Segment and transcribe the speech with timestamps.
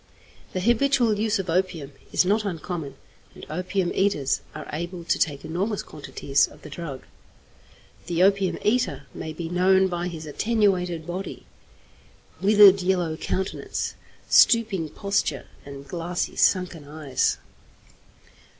[0.53, 2.95] The habitual use of opium is not uncommon,
[3.35, 7.03] and opium eaters are able to take enormous quantities of the drug.
[8.07, 11.45] The opium eater may be known by his attenuated body,
[12.41, 13.93] withered yellow countenance,
[14.27, 17.37] stooping posture, and glassy, sunken eyes.